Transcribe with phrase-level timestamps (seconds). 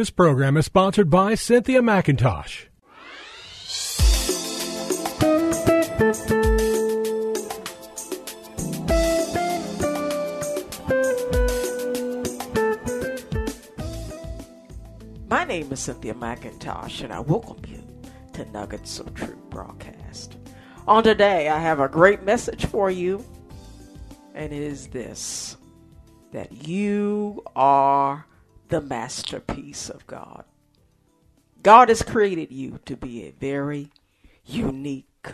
[0.00, 2.68] This program is sponsored by Cynthia McIntosh.
[15.28, 17.84] My name is Cynthia McIntosh, and I welcome you
[18.32, 20.38] to Nuggets of Truth broadcast.
[20.88, 23.22] On today, I have a great message for you,
[24.34, 25.58] and it is this
[26.32, 28.24] that you are
[28.70, 30.44] the masterpiece of God.
[31.62, 33.90] God has created you to be a very
[34.44, 35.32] unique,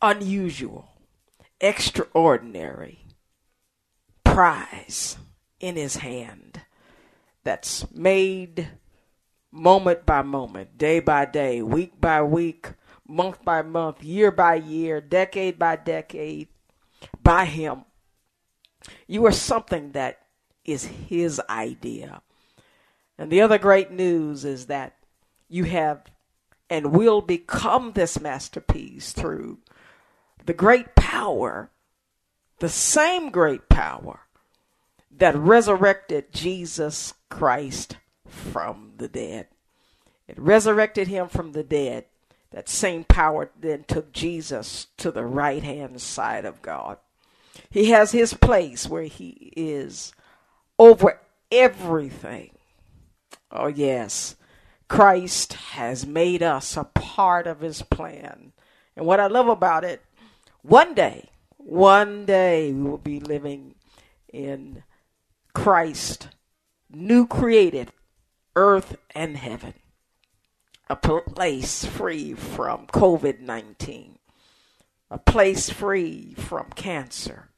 [0.00, 0.88] unusual,
[1.60, 3.00] extraordinary
[4.24, 5.18] prize
[5.60, 6.62] in His hand
[7.44, 8.70] that's made
[9.52, 12.72] moment by moment, day by day, week by week,
[13.06, 16.48] month by month, year by year, decade by decade,
[17.22, 17.84] by Him.
[19.06, 20.18] You are something that
[20.64, 22.22] is His idea.
[23.18, 24.96] And the other great news is that
[25.48, 26.04] you have
[26.68, 29.58] and will become this masterpiece through
[30.44, 31.70] the great power,
[32.58, 34.20] the same great power
[35.16, 37.96] that resurrected Jesus Christ
[38.26, 39.48] from the dead.
[40.28, 42.06] It resurrected him from the dead.
[42.50, 46.98] That same power then took Jesus to the right hand side of God.
[47.70, 50.12] He has his place where he is
[50.78, 52.50] over everything.
[53.56, 54.36] Oh, yes.
[54.88, 58.52] Christ has made us a part of his plan.
[58.94, 60.02] And what I love about it,
[60.62, 63.74] one day, one day we will be living
[64.32, 64.84] in
[65.54, 66.28] Christ,
[66.90, 67.92] new created
[68.54, 69.74] earth and heaven,
[70.88, 74.18] a place free from COVID 19,
[75.10, 77.48] a place free from cancer,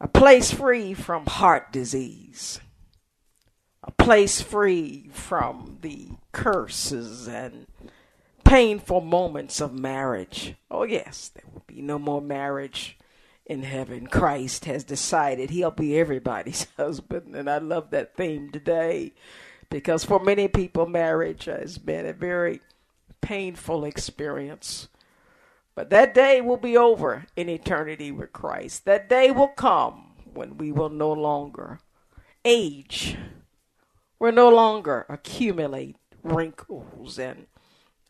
[0.00, 2.60] a place free from heart disease,
[3.82, 7.66] a place free from the curses and
[8.44, 10.54] painful moments of marriage.
[10.70, 12.98] Oh, yes, there will be no more marriage
[13.46, 14.06] in heaven.
[14.06, 17.34] Christ has decided he'll be everybody's husband.
[17.34, 19.12] And I love that theme today
[19.70, 22.60] because for many people, marriage has been a very
[23.20, 24.88] painful experience.
[25.74, 28.84] But that day will be over in eternity with Christ.
[28.84, 31.78] That day will come when we will no longer
[32.44, 33.16] age.
[34.20, 37.46] We'll no longer accumulate wrinkles and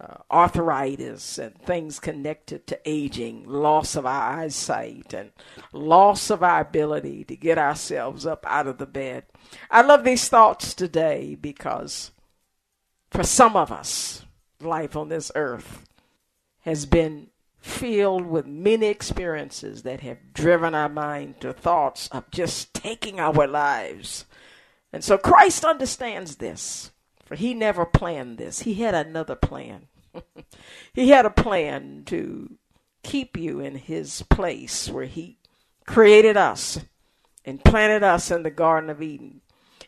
[0.00, 5.32] uh, arthritis and things connected to aging, loss of our eyesight, and
[5.72, 9.24] loss of our ability to get ourselves up out of the bed.
[9.70, 12.12] I love these thoughts today because
[13.10, 14.24] for some of us,
[14.60, 15.88] life on this earth
[16.60, 17.28] has been
[17.58, 23.46] filled with many experiences that have driven our mind to thoughts of just taking our
[23.48, 24.24] lives.
[24.96, 26.90] And so Christ understands this.
[27.26, 28.60] For he never planned this.
[28.60, 29.88] He had another plan.
[30.94, 32.56] he had a plan to
[33.02, 35.36] keep you in his place where he
[35.86, 36.80] created us
[37.44, 39.42] and planted us in the Garden of Eden.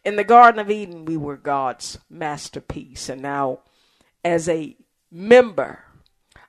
[0.05, 3.09] In the Garden of Eden, we were God's masterpiece.
[3.09, 3.61] And now,
[4.23, 4.77] as a
[5.11, 5.85] member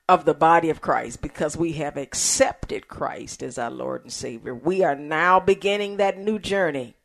[0.09, 4.53] of the body of Christ, because we have accepted Christ as our Lord and Savior,
[4.53, 6.97] we are now beginning that new journey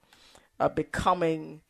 [0.58, 1.60] of becoming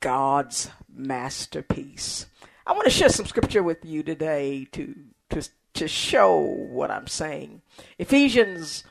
[0.00, 2.26] God's masterpiece.
[2.66, 4.94] I want to share some scripture with you today to
[5.30, 7.62] to to show what I'm saying.
[7.98, 8.84] Ephesians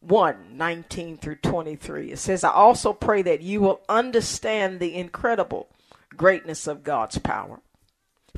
[0.00, 2.12] 1 19 through 23.
[2.12, 5.68] It says, I also pray that you will understand the incredible
[6.16, 7.60] greatness of God's power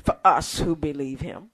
[0.03, 1.49] for us who believe Him.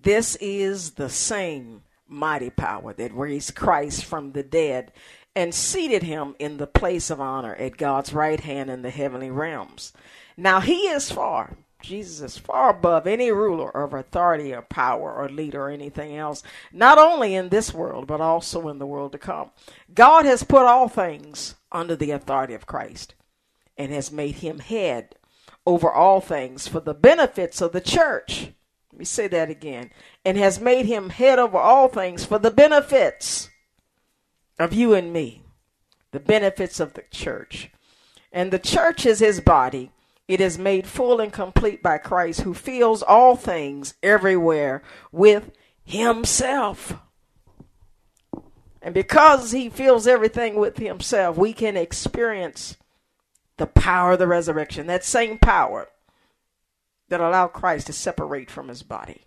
[0.00, 4.92] This is the same mighty power that raised Christ from the dead
[5.34, 9.30] and seated him in the place of honor at God's right hand in the heavenly
[9.30, 9.92] realms.
[10.36, 15.28] Now he is far, Jesus is far above any ruler of authority or power or
[15.28, 19.18] leader or anything else, not only in this world, but also in the world to
[19.18, 19.50] come.
[19.92, 23.14] God has put all things under the authority of Christ
[23.76, 25.16] and has made him head
[25.66, 28.52] over all things for the benefits of the church.
[28.92, 29.90] Let me say that again.
[30.24, 33.48] And has made him head over all things for the benefits
[34.58, 35.42] of you and me,
[36.12, 37.70] the benefits of the church.
[38.32, 39.90] And the church is his body.
[40.28, 45.50] It is made full and complete by Christ, who fills all things everywhere with
[45.84, 46.94] himself.
[48.80, 52.76] And because he fills everything with himself, we can experience
[53.56, 55.88] the power of the resurrection, that same power
[57.08, 59.22] that allowed Christ to separate from his body,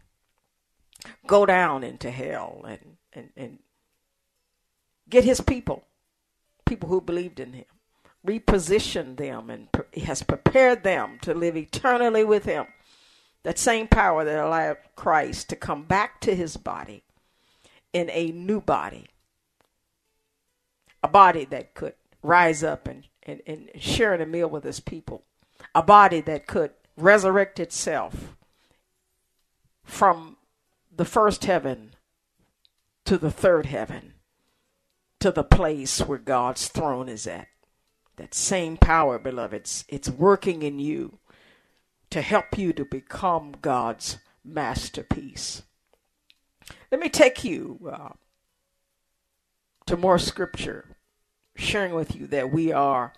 [1.28, 3.60] go down into hell and, and, and
[5.10, 5.86] get his people,
[6.66, 7.66] people who believed in him,
[8.26, 12.66] repositioned them and pre- has prepared them to live eternally with Him.
[13.44, 17.04] That same power that allowed Christ to come back to His body
[17.94, 19.08] in a new body,
[21.04, 21.94] a body that could
[22.24, 25.24] rise up and, and, and share a meal with His people,
[25.76, 28.36] a body that could resurrect itself
[29.84, 30.38] from
[30.94, 31.94] the first heaven
[33.06, 34.15] to the third heaven,
[35.26, 37.48] to the place where God's throne is at.
[38.18, 41.18] That same power, beloved, it's, it's working in you
[42.12, 45.64] to help you to become God's masterpiece.
[46.92, 48.10] Let me take you uh,
[49.88, 50.96] to more scripture,
[51.56, 53.14] sharing with you that we are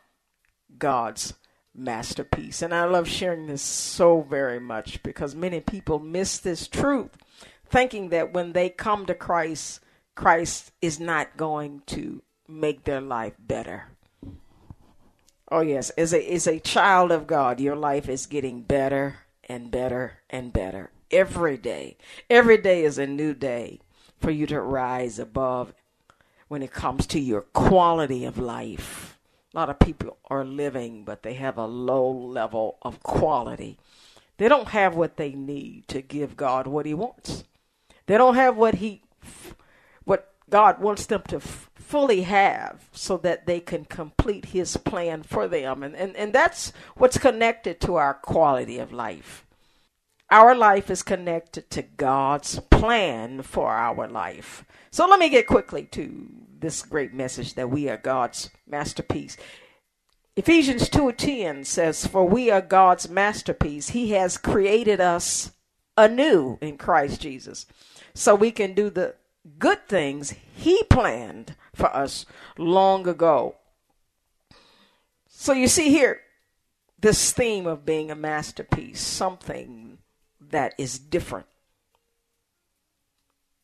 [0.79, 1.33] God's
[1.75, 2.61] masterpiece.
[2.61, 7.17] And I love sharing this so very much because many people miss this truth,
[7.65, 9.81] thinking that when they come to Christ,
[10.17, 13.89] Christ is not going to make their life better.
[15.51, 19.69] Oh yes, as a as a child of God, your life is getting better and
[19.69, 21.97] better and better every day.
[22.31, 23.79] Every day is a new day
[24.19, 25.71] for you to rise above
[26.47, 29.19] when it comes to your quality of life.
[29.53, 33.77] A lot of people are living, but they have a low level of quality.
[34.37, 37.43] They don't have what they need to give God what He wants.
[38.07, 39.03] They don't have what He,
[40.07, 45.23] what God wants them to f- fully have so that they can complete his plan
[45.23, 45.83] for them.
[45.83, 49.45] And, and, and that's what's connected to our quality of life.
[50.29, 54.65] Our life is connected to God's plan for our life.
[54.91, 56.27] So let me get quickly to
[56.59, 59.37] this great message that we are God's masterpiece.
[60.35, 63.89] Ephesians 2:10 says, "For we are God's masterpiece.
[63.89, 65.51] He has created us
[65.95, 67.65] anew in Christ Jesus,
[68.13, 69.15] so we can do the
[69.59, 72.25] good things he planned for us
[72.57, 73.55] long ago.
[75.27, 76.21] So you see here
[76.99, 79.99] this theme of being a masterpiece, something
[80.41, 81.45] that is different.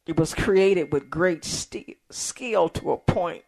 [0.06, 3.44] It was created with great st- skill to a point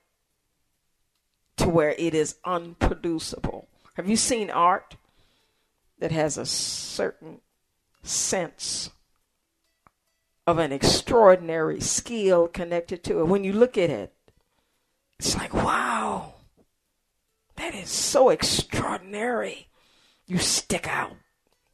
[1.58, 3.68] to where it is unproducible.
[3.96, 4.96] Have you seen art
[6.00, 7.42] that has a certain
[8.04, 8.90] sense
[10.48, 13.28] of an extraordinary skill connected to it?
[13.28, 14.14] When you look at it,
[15.20, 16.34] it's like, wow,
[17.56, 19.70] that is so extraordinary.
[20.28, 21.16] You stick out.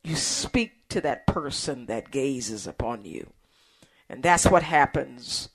[0.04, 3.32] You speak to that person that gazes upon you.
[4.10, 5.50] And that's what happens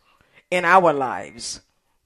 [0.51, 1.61] in our lives.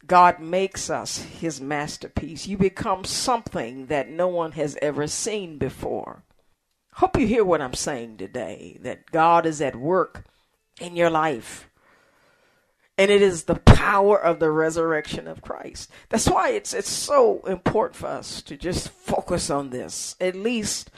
[0.06, 2.46] God makes us his masterpiece.
[2.46, 6.24] You become something that no one has ever seen before.
[6.94, 10.24] Hope you hear what I'm saying today that God is at work
[10.80, 11.70] in your life
[13.00, 15.90] and it is the power of the resurrection of Christ.
[16.10, 20.90] That's why it's it's so important for us to just focus on this at least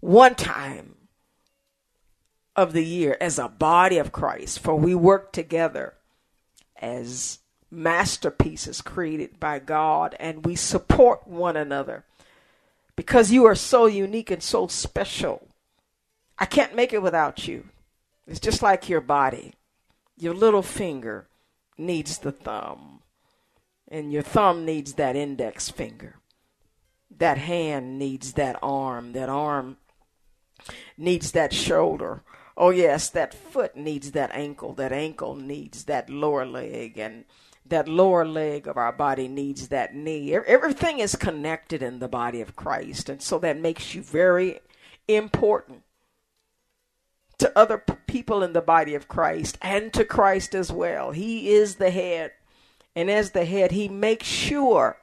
[0.00, 0.96] one time
[2.54, 5.94] of the year as a body of Christ, for we work together
[6.76, 7.38] as
[7.70, 12.04] masterpieces created by God and we support one another
[12.94, 15.48] because you are so unique and so special.
[16.38, 17.70] I can't make it without you.
[18.28, 19.54] It's just like your body.
[20.18, 21.28] Your little finger
[21.78, 23.00] needs the thumb,
[23.88, 26.16] and your thumb needs that index finger.
[27.10, 29.12] That hand needs that arm.
[29.12, 29.78] That arm
[30.96, 32.22] needs that shoulder.
[32.56, 34.74] Oh, yes, that foot needs that ankle.
[34.74, 36.98] That ankle needs that lower leg.
[36.98, 37.24] And
[37.64, 40.34] that lower leg of our body needs that knee.
[40.34, 43.08] Everything is connected in the body of Christ.
[43.08, 44.60] And so that makes you very
[45.06, 45.82] important
[47.38, 51.12] to other people in the body of Christ and to Christ as well.
[51.12, 52.32] He is the head.
[52.96, 54.98] And as the head, he makes sure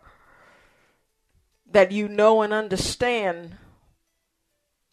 [1.71, 3.55] that you know and understand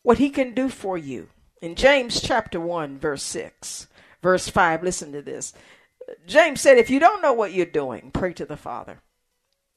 [0.02, 1.28] what he can do for you.
[1.61, 3.88] In James chapter 1, verse 6,
[4.22, 5.52] verse 5, listen to this.
[6.26, 9.00] James said, If you don't know what you're doing, pray to the Father.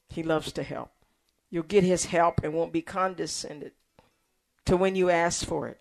[0.08, 0.90] He loves to help.
[1.50, 3.72] You'll get his help and won't be condescended
[4.64, 5.80] to when you ask for it.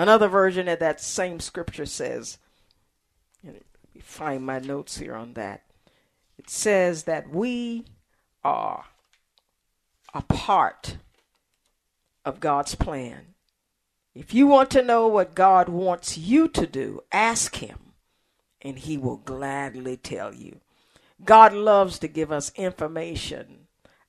[0.00, 2.38] Another version of that same scripture says,
[3.44, 5.60] and let me find my notes here on that.
[6.38, 7.84] It says that we
[8.42, 8.86] are
[10.14, 10.96] a part
[12.24, 13.34] of God's plan.
[14.14, 17.92] If you want to know what God wants you to do, ask Him,
[18.62, 20.60] and He will gladly tell you.
[21.26, 23.66] God loves to give us information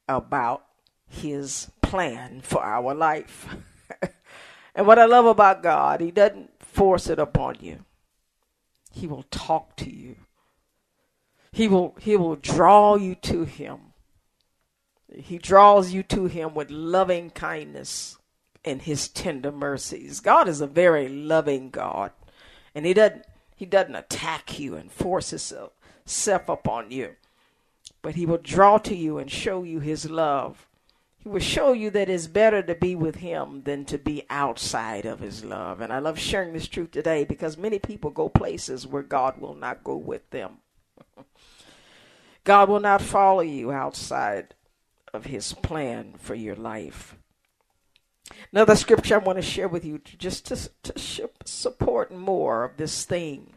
[0.07, 0.63] about
[1.05, 3.57] His plan for our life.
[4.73, 7.85] And what I love about God, He doesn't force it upon you.
[8.91, 10.15] He will talk to you.
[11.51, 13.91] He will He will draw you to Him.
[15.15, 18.17] He draws you to him with loving kindness
[18.63, 20.19] and his tender mercies.
[20.19, 22.11] God is a very loving God,
[22.73, 23.25] and he doesn't
[23.55, 25.73] he doesn't attack you and force himself
[26.05, 27.15] self upon you,
[28.01, 30.67] but he will draw to you and show you his love.
[31.21, 35.05] He will show you that it's better to be with him than to be outside
[35.05, 35.79] of his love.
[35.79, 39.53] And I love sharing this truth today because many people go places where God will
[39.53, 40.57] not go with them.
[42.43, 44.55] God will not follow you outside
[45.13, 47.15] of his plan for your life.
[48.51, 53.05] Another scripture I want to share with you just to, to support more of this
[53.05, 53.51] theme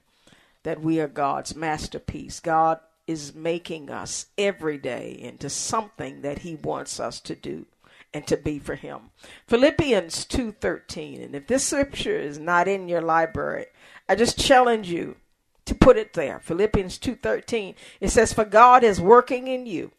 [0.65, 2.41] that we are God's masterpiece.
[2.41, 7.67] God is making us every day into something that he wants us to do
[8.13, 9.11] and to be for him.
[9.47, 11.21] Philippians 2:13.
[11.21, 13.67] And if this scripture is not in your library,
[14.09, 15.17] I just challenge you
[15.65, 16.41] to put it there.
[16.41, 17.75] Philippians 2:13.
[18.01, 19.93] It says for God is working in you,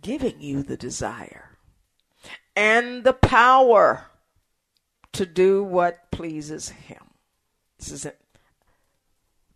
[0.00, 1.58] giving you the desire
[2.54, 4.10] and the power
[5.12, 7.14] to do what pleases him.
[7.78, 8.06] This is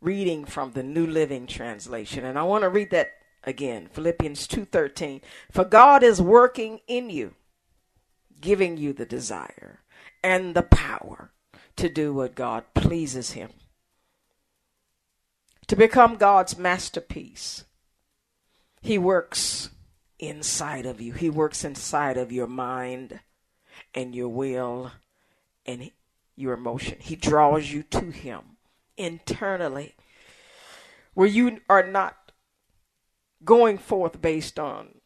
[0.03, 2.25] reading from the New Living Translation.
[2.25, 3.13] And I want to read that
[3.45, 3.89] again.
[3.93, 5.23] Philippians 2:13.
[5.51, 7.37] For God is working in you,
[8.41, 9.81] giving you the desire
[10.23, 11.33] and the power
[11.77, 13.51] to do what God pleases him.
[15.69, 17.65] To become God's masterpiece.
[18.81, 19.71] He works
[20.19, 21.13] inside of you.
[21.13, 23.21] He works inside of your mind
[23.95, 24.91] and your will
[25.65, 25.93] and
[26.35, 26.99] your emotion.
[27.01, 28.52] He draws you to him
[28.97, 29.95] internally,
[31.15, 32.33] where you are not
[33.45, 35.01] going forth based on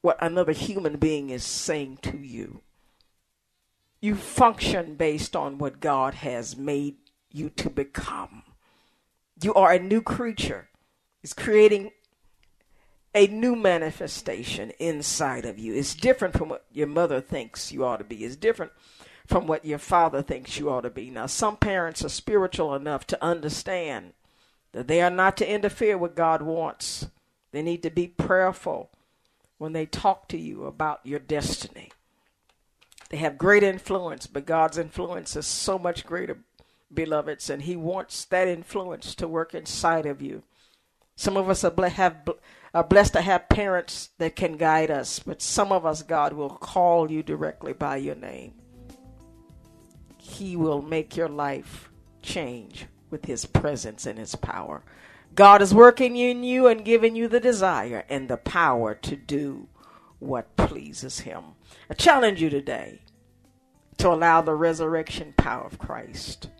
[0.00, 2.62] what another human being is saying to you.
[4.00, 6.96] You function based on what God has made
[7.32, 8.44] you to become.
[9.42, 10.68] You are a new creature.
[11.20, 11.90] He's creating
[13.14, 15.74] a new manifestation inside of you.
[15.74, 18.24] It's different from what your mother thinks you ought to be.
[18.24, 18.72] It's different
[19.28, 21.10] from what your father thinks you ought to be.
[21.10, 24.14] Now, some parents are spiritual enough to understand
[24.72, 27.08] that they are not to interfere with God wants.
[27.52, 28.88] They need to be prayerful
[29.58, 31.92] when they talk to you about your destiny.
[33.10, 36.38] They have great influence, but God's influence is so much greater,
[36.92, 40.42] beloveds, and He wants that influence to work inside of you.
[41.16, 42.30] Some of us are, have,
[42.72, 46.50] are blessed to have parents that can guide us, but some of us, God will
[46.50, 48.54] call you directly by your name.
[50.28, 51.90] He will make your life
[52.22, 54.82] change with His presence and His power.
[55.34, 59.68] God is working in you and giving you the desire and the power to do
[60.18, 61.44] what pleases Him.
[61.90, 63.00] I challenge you today
[63.96, 66.50] to allow the resurrection power of Christ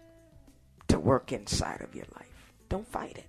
[0.89, 2.53] to work inside of your life.
[2.69, 3.27] Don't fight it.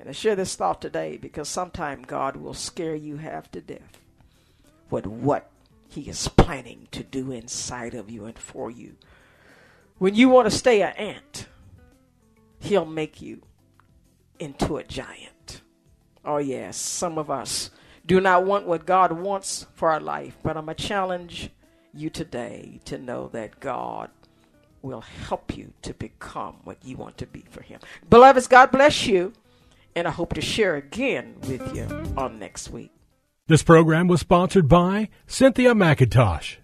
[0.00, 4.00] And I share this thought today because sometimes God will scare you half to death
[4.90, 5.50] with what
[5.88, 8.96] He is planning to do inside of you and for you
[9.98, 11.46] when you want to stay an ant,
[12.60, 13.42] he'll make you
[14.38, 15.62] into a giant.
[16.24, 17.70] Oh, yes, some of us
[18.04, 21.50] do not want what God wants for our life, but I'm going to challenge
[21.94, 24.10] you today to know that God
[24.82, 27.80] will help you to become what you want to be for Him.
[28.08, 29.32] Beloveds, God bless you,
[29.94, 31.86] and I hope to share again with you
[32.16, 32.92] on next week.
[33.48, 36.56] This program was sponsored by Cynthia McIntosh.